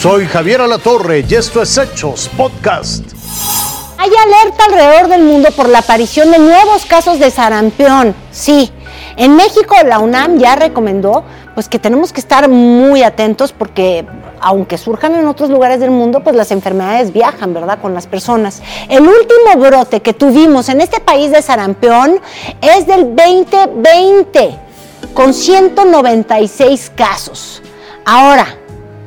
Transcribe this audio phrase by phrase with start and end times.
[0.00, 3.04] Soy Javier Alatorre y esto es Hechos Podcast.
[3.98, 8.14] Hay alerta alrededor del mundo por la aparición de nuevos casos de sarampión.
[8.30, 8.72] Sí,
[9.18, 14.06] en México la UNAM ya recomendó pues que tenemos que estar muy atentos porque
[14.40, 17.78] aunque surjan en otros lugares del mundo, pues las enfermedades viajan, ¿verdad?
[17.82, 18.62] Con las personas.
[18.88, 22.22] El último brote que tuvimos en este país de sarampión
[22.62, 24.58] es del 2020,
[25.12, 27.62] con 196 casos.
[28.06, 28.56] Ahora,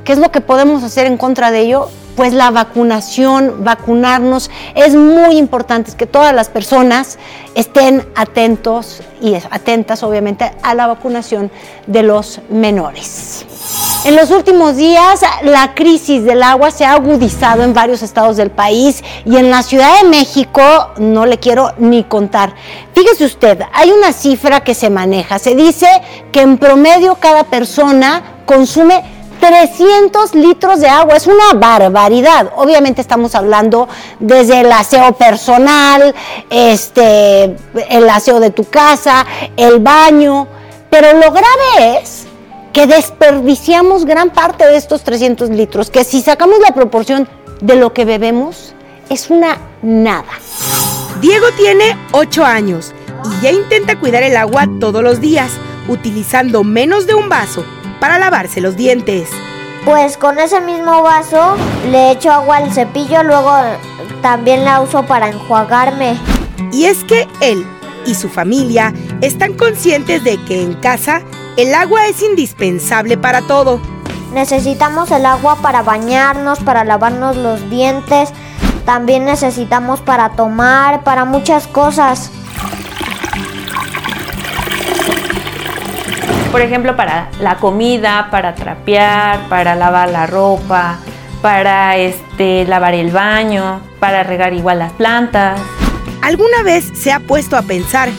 [0.04, 1.89] ¿qué es lo que podemos hacer en contra de ello?
[2.15, 7.17] pues la vacunación, vacunarnos, es muy importante que todas las personas
[7.55, 11.52] estén atentos y atentas obviamente a la vacunación
[11.88, 13.45] de los menores.
[14.05, 18.51] En los últimos días, la crisis del agua se ha agudizado en varios estados del
[18.51, 20.62] país y en la Ciudad de México
[20.98, 22.54] no le quiero ni contar.
[22.93, 25.40] Fíjese usted, hay una cifra que se maneja.
[25.40, 25.88] Se dice
[26.34, 32.53] que en promedio cada persona consume 300 litros de agua, es una barbaridad.
[32.55, 36.15] Obviamente estamos hablando desde el aseo personal,
[36.49, 37.53] este,
[37.90, 39.26] el aseo de tu casa,
[39.57, 40.48] el baño,
[40.90, 42.23] pero lo grave es
[42.71, 47.27] que desperdiciamos gran parte de estos 300 litros, que si sacamos la proporción
[47.59, 48.73] de lo que bebemos,
[49.09, 50.40] es una nada.
[51.20, 52.93] Diego tiene 8 años
[53.25, 55.51] y ya intenta cuidar el agua todos los días,
[55.90, 57.65] utilizando menos de un vaso
[58.04, 59.29] para lavarse los dientes.
[59.85, 61.55] Pues con ese mismo vaso
[61.90, 63.54] le echo agua al cepillo, luego
[64.22, 66.18] también la uso para enjuagarme.
[66.74, 67.66] Y es que él
[68.06, 71.22] y su familia están conscientes de que en casa
[71.56, 73.79] el agua es indispensable para todo.
[74.34, 78.34] Necesitamos el agua para bañarnos, para lavarnos los dientes,
[78.85, 82.31] también necesitamos para tomar, para muchas cosas.
[86.53, 91.00] Por ejemplo, para la comida, para trapear, para lavar la ropa,
[91.41, 95.59] para este, lavar el baño, para regar igual las plantas.
[96.22, 98.09] ¿Alguna vez se ha puesto a pensar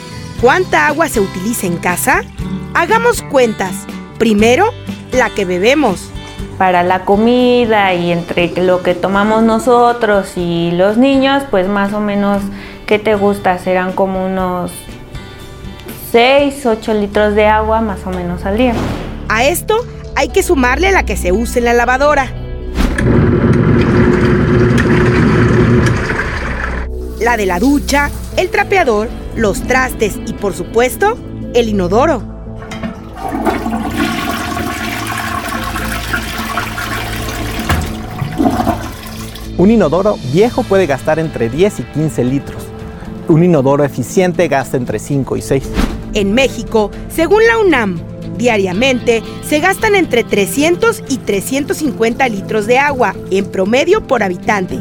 [0.40, 2.22] cuánta agua se utiliza en casa?
[2.74, 3.86] Hagamos cuentas.
[4.18, 4.70] Primero,
[5.12, 6.10] la que bebemos.
[6.58, 12.00] Para la comida y entre lo que tomamos nosotros y los niños, pues más o
[12.00, 12.42] menos,
[12.86, 13.58] ¿qué te gusta?
[13.58, 14.72] Serán como unos
[16.14, 18.72] 6, 8 litros de agua más o menos al día.
[19.28, 22.28] A esto hay que sumarle la que se usa en la lavadora.
[27.18, 31.18] La de la ducha, el trapeador, los trastes y por supuesto,
[31.52, 32.22] el inodoro.
[39.58, 42.62] Un inodoro viejo puede gastar entre 10 y 15 litros.
[43.26, 45.70] Un inodoro eficiente gasta entre 5 y 6.
[46.14, 48.00] En México, según la UNAM,
[48.38, 54.78] diariamente se gastan entre 300 y 350 litros de agua en promedio por habitante.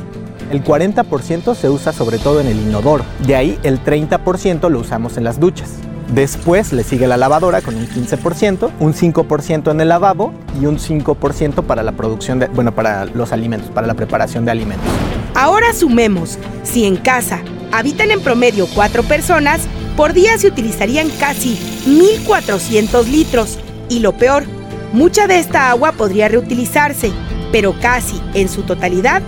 [0.52, 5.18] El 40% se usa sobre todo en el inodoro, de ahí el 30% lo usamos
[5.18, 5.72] en las duchas.
[6.14, 10.78] Después le sigue la lavadora con un 15%, un 5% en el lavabo y un
[10.78, 14.88] 5% para la producción de, bueno, para los alimentos, para la preparación de alimentos.
[15.34, 19.62] Ahora sumemos, si en casa habitan en promedio cuatro personas,
[19.96, 23.60] por día se utilizarían casi 1.400 litros.
[23.90, 24.46] Y lo peor,
[24.92, 27.12] mucha de esta agua podría reutilizarse,
[27.52, 29.22] pero casi en su totalidad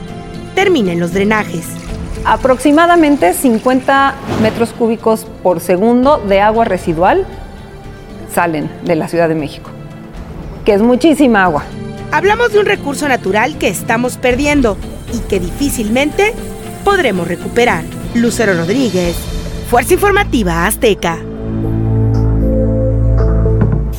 [0.56, 1.66] termina en los drenajes.
[2.24, 7.26] Aproximadamente 50 metros cúbicos por segundo de agua residual
[8.34, 9.70] salen de la Ciudad de México,
[10.66, 11.64] que es muchísima agua.
[12.12, 14.78] Hablamos de un recurso natural que estamos perdiendo
[15.14, 16.34] y que difícilmente
[16.84, 17.84] podremos recuperar.
[18.16, 19.16] Lucero Rodríguez,
[19.70, 21.18] Fuerza Informativa Azteca.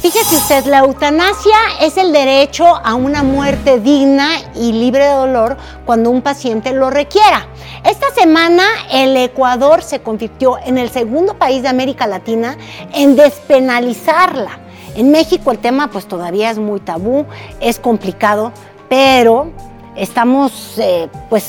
[0.01, 5.57] Fíjese usted, la eutanasia es el derecho a una muerte digna y libre de dolor
[5.85, 7.49] cuando un paciente lo requiera.
[7.85, 8.63] Esta semana
[8.93, 12.57] el Ecuador se convirtió en el segundo país de América Latina
[12.95, 14.61] en despenalizarla.
[14.95, 17.27] En México el tema pues todavía es muy tabú,
[17.59, 18.53] es complicado,
[18.89, 19.51] pero
[19.97, 21.45] estamos eh, pues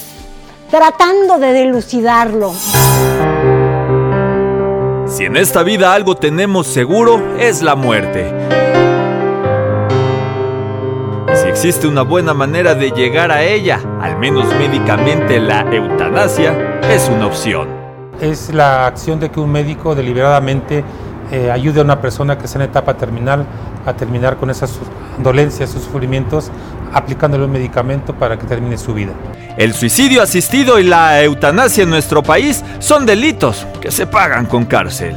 [0.71, 2.51] tratando de dilucidarlo.
[5.17, 8.31] Si en esta vida algo tenemos seguro, es la muerte.
[11.33, 16.79] Y si existe una buena manera de llegar a ella, al menos médicamente la eutanasia,
[16.83, 17.67] es una opción.
[18.21, 20.83] Es la acción de que un médico deliberadamente
[21.31, 23.43] eh, ayude a una persona que está en etapa terminal
[23.87, 24.79] a terminar con esas
[25.19, 26.51] dolencias, sus sufrimientos,
[26.93, 29.11] aplicándole un medicamento para que termine su vida.
[29.57, 34.65] El suicidio asistido y la eutanasia en nuestro país son delitos que se pagan con
[34.65, 35.15] cárcel.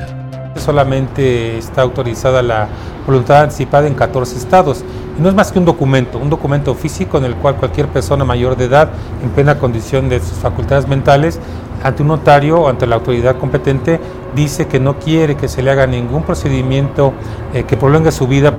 [0.57, 2.69] Solamente está autorizada la
[3.07, 4.85] voluntad anticipada en 14 estados.
[5.19, 8.57] no es más que un documento, un documento físico en el cual cualquier persona mayor
[8.57, 8.89] de edad,
[9.23, 11.39] en plena condición de sus facultades mentales,
[11.83, 14.01] ante un notario o ante la autoridad competente,
[14.35, 17.13] dice que no quiere que se le haga ningún procedimiento
[17.53, 18.59] eh, que prolongue su vida.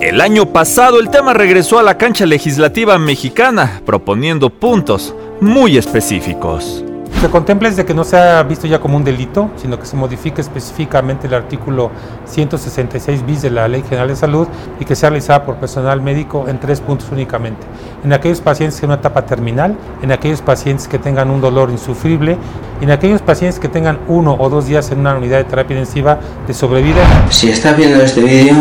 [0.00, 6.84] El año pasado el tema regresó a la cancha legislativa mexicana, proponiendo puntos muy específicos.
[7.20, 9.96] Que contempla es de que no sea visto ya como un delito, sino que se
[9.96, 11.90] modifique específicamente el artículo
[12.26, 14.46] 166 bis de la Ley General de Salud
[14.78, 17.66] y que sea realizada por personal médico en tres puntos únicamente.
[18.04, 22.38] En aquellos pacientes en una etapa terminal, en aquellos pacientes que tengan un dolor insufrible
[22.80, 25.76] y en aquellos pacientes que tengan uno o dos días en una unidad de terapia
[25.76, 27.02] intensiva de sobrevida.
[27.30, 28.54] Si estás viendo este vídeo,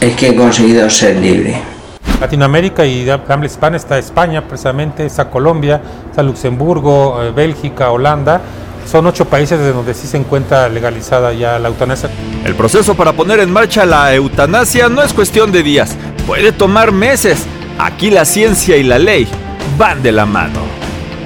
[0.00, 1.60] es que he conseguido ser libre.
[2.20, 5.80] Latinoamérica y de habla hispana está España, precisamente, está Colombia,
[6.10, 8.40] está Luxemburgo, eh, Bélgica, Holanda.
[8.90, 12.10] Son ocho países de donde sí se encuentra legalizada ya la eutanasia.
[12.44, 15.94] El proceso para poner en marcha la eutanasia no es cuestión de días,
[16.26, 17.44] puede tomar meses.
[17.78, 19.28] Aquí la ciencia y la ley
[19.76, 20.77] van de la mano.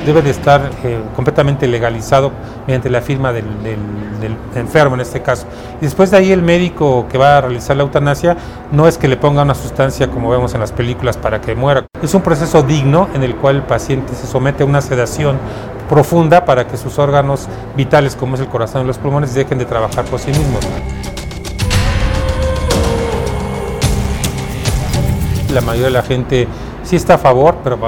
[0.06, 2.32] Debe de estar eh, completamente legalizado
[2.66, 5.46] mediante la firma del, del, enfermo en este caso.
[5.80, 8.36] Y después de ahí el médico que va a realizar la eutanasia
[8.72, 11.86] no es que le ponga una sustancia como vemos en las películas para que muera.
[12.02, 15.38] Es un proceso digno en el cual el paciente se somete a una sedación
[15.88, 19.66] profunda para que sus órganos vitales como es el corazón y los pulmones dejen de
[19.66, 20.66] trabajar por sí mismos.
[25.52, 26.48] La mayoría de la gente
[26.84, 27.78] sí está a favor, pero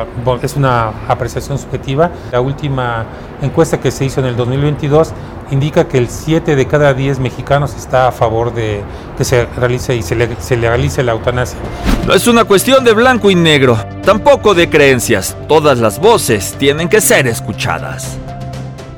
[0.42, 2.10] es una apreciación subjetiva.
[2.32, 3.04] La última
[3.42, 5.12] encuesta que se hizo en el 2022
[5.50, 8.82] indica que el 7 de cada 10 mexicanos está a favor de
[9.16, 11.58] que se realice y se, le, se legalice la eutanasia.
[12.06, 15.36] No es una cuestión de blanco y negro, tampoco de creencias.
[15.48, 18.18] Todas las voces tienen que ser escuchadas.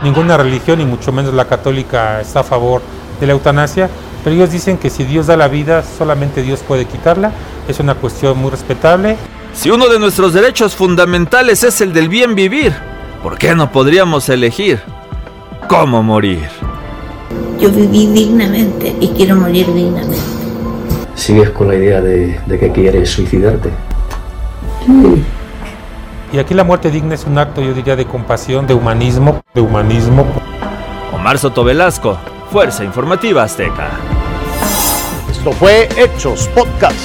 [0.02, 2.82] Ninguna religión, y mucho menos la católica, está a favor
[3.20, 3.88] de la eutanasia,
[4.22, 7.32] pero ellos dicen que si Dios da la vida, solamente Dios puede quitarla.
[7.69, 9.16] Es una cuestión muy respetable.
[9.56, 12.75] Si uno de nuestros derechos fundamentales es el del bien vivir,
[13.23, 14.82] ¿por qué no podríamos elegir
[15.67, 16.47] cómo morir?
[17.58, 20.20] Yo viví dignamente y quiero morir dignamente.
[21.14, 23.70] ¿Sigues con la idea de, de que quieres suicidarte?
[24.85, 25.25] Sí.
[26.35, 29.62] Y aquí la muerte digna es un acto, yo diría, de compasión, de humanismo, de
[29.62, 30.26] humanismo.
[31.14, 32.19] Omar Soto Velasco,
[32.53, 33.88] Fuerza Informativa Azteca.
[35.31, 37.00] Esto fue Hechos Podcast.